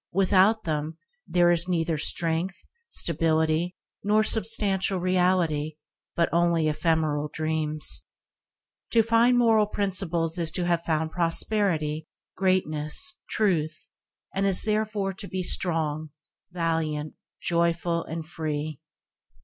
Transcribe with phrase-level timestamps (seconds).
[0.13, 0.97] Without them
[1.27, 5.75] there is neither strength, stability, nor substantial reality,
[6.15, 8.01] but only ephemeral dreams.
[8.93, 13.87] To find moral principles is to have found prosperity, greatness, truth,
[14.33, 16.09] and is therefore to be strong,
[16.51, 18.79] valiant, joyful and free.